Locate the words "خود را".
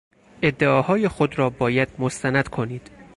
1.07-1.49